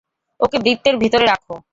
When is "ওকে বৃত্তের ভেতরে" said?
0.39-1.25